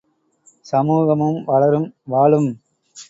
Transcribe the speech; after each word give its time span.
சமூகமும் 0.65 1.39
வளரும், 1.43 1.87
வாழும்! 2.05 2.49